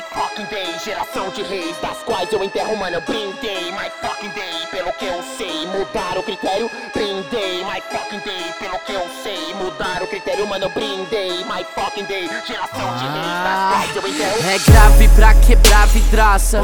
[0.00, 0.78] my fucking day.
[0.82, 3.70] Geração de reis das quais eu enterro, mano, eu brindei.
[3.72, 7.64] My fucking day, pelo que eu sei Mudar o critério, brindei.
[7.64, 11.44] My fucking day, pelo que eu sei Mudar o critério, mano, eu brindei.
[11.44, 16.60] My fucking day, geração de reis das quais eu enterro É grave pra quebrar vidraça,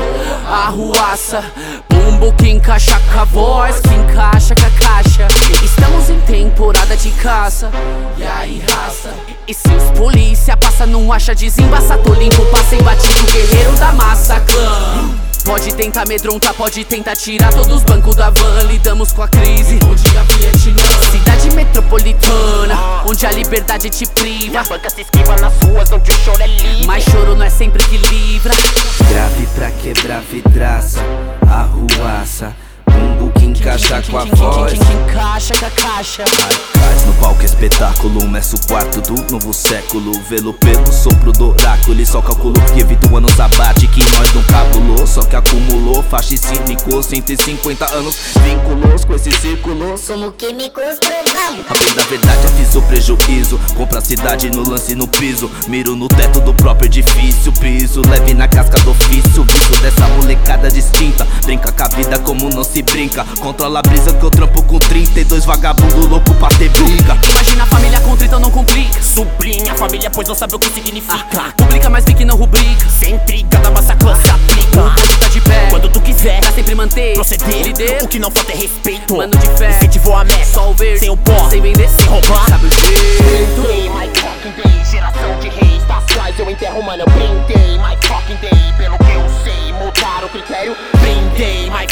[0.48, 1.44] arruaça
[1.88, 5.26] Bumbo que encaixa com a voz, que encaixa com a caixa.
[5.62, 7.70] Estamos em temporada de caça,
[10.16, 15.10] polícia passa, não acha desembaça Tô limpo, passei batido, guerreiro da massa clã
[15.44, 19.78] Pode tentar amedrontar, pode tentar tirar todos os bancos da van Lidamos com a crise,
[19.88, 25.52] onde a Vietnã Cidade metropolitana, onde a liberdade te priva Minha banca se esquiva nas
[25.62, 28.54] ruas onde o choro é livre Mas choro não é sempre que livra
[29.08, 31.00] Grave pra quebrar vidraça,
[31.46, 32.56] arruaça
[32.90, 36.24] Bumbo que encaixa com a voz Que encaixa com a caixa
[37.56, 40.12] espetáculo, meço o quarto do novo século.
[40.28, 44.32] Velo pelo sopro do oráculo e só calculo que evita o ano abate Que nós
[44.34, 49.94] não cabulou, só que acumulou Faixa e cínico, 150 anos Vinculos com esse círculo.
[50.06, 53.58] Como químicos provamos A bem da verdade aviso prejuízo.
[53.74, 55.50] Compra a cidade no lance no piso.
[55.68, 58.02] Miro no teto do próprio edifício Piso.
[58.08, 61.26] Leve na casca do ofício Visto dessa molecada distinta.
[61.44, 63.24] Brinca com a vida como não se brinca.
[63.40, 66.95] Controla a brisa que eu trampo com 32 vagabundo louco pra ter briga
[70.16, 71.52] pois não sabe o que significa.
[71.58, 72.88] Publica, mas fique não rubrica.
[72.88, 74.66] Se intriga da massa clã se aplica.
[74.72, 78.30] Quando tá de pé, Quando tu quiser pra sempre manter proceder Líder, O que não
[78.30, 79.16] falta é respeito.
[79.16, 82.06] Mano de fé, Incentivou a meta só o verde Sem o pó Sem vender, sem
[82.06, 82.48] roubar.
[82.48, 82.86] Sabe o que?
[83.60, 87.96] Brindei, my fucking day Geração de reis das quais eu enterro, mano Eu brindei, my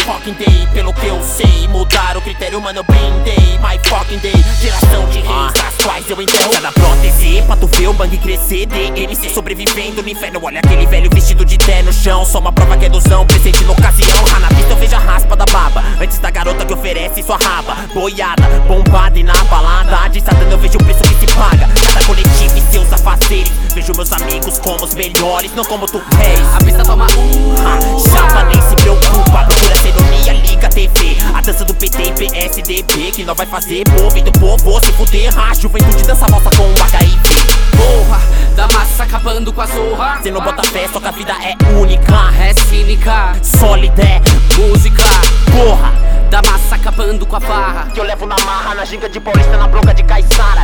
[0.05, 0.69] fucking day.
[0.73, 4.45] Pelo que eu sei, mudar o critério, mano Eu brindei, my fucking day.
[4.61, 8.67] Geração de reis das quais eu enterro Cada prótese pra tu ver o bang crescer
[8.67, 10.41] DMC sobrevivendo no inferno.
[10.43, 13.65] Olha aquele velho vestido de terno no chão Só uma prova que é ilusão, presente
[13.65, 15.83] na ocasião Rá na vista eu vejo a raspa da baba.
[16.01, 17.75] Antes da garota que oferece sua raba.
[17.95, 20.09] Boiada, bombada e na balada.
[20.09, 20.85] De Satã eu vejo o
[23.75, 27.79] Vejo meus amigos como os melhores Não como tu és A pista toma um ah,
[28.11, 33.13] Chapa nem se preocupa, procura ironia, liga a TV A dança do PT e PSDB
[33.13, 36.83] Que nós vai fazer, povo, do povo se fuder A juventude dança valsa com o
[36.83, 37.35] HIV
[37.77, 38.21] Porra,
[38.55, 40.21] da massa acabando com a zorra.
[40.23, 42.15] Cê não bota fé, só que a vida é única.
[42.41, 44.21] É cínica, Sólida é,
[44.59, 45.03] música.
[45.53, 45.93] Porra
[46.31, 47.91] Da massa acabando com a farra.
[47.93, 50.64] Que eu levo na marra, na ginga de paulista, na bronca de caiçara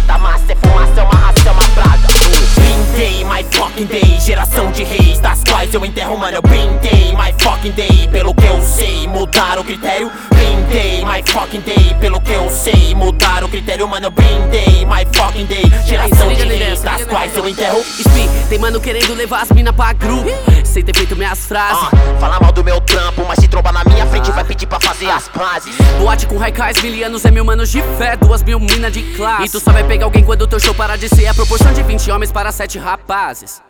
[6.16, 10.10] mano Eu brindei, my fucking day Pelo que eu sei, mudar o critério.
[10.30, 15.06] Brindei, my fucking day Pelo que eu sei, mudar o critério, mano Eu brindei, my
[15.12, 15.64] fucking day.
[15.86, 17.80] Geração de reis, das quais eu enterro.
[17.80, 20.30] Spin, tem mano querendo levar as mina pra grupo
[20.64, 21.82] Sem ter feito minhas frases.
[21.92, 24.80] Ah, fala mal do meu trampo, mas se tromba na minha frente vai pedir pra
[24.80, 25.74] fazer as pazes.
[25.98, 29.44] Boate com raikais, milianos é mil manos de fé Duas mil mina de classe.
[29.44, 31.26] E tu só vai pegar alguém quando teu show parar de ser.
[31.26, 33.69] A proporção de 20 homens para 7 rapazes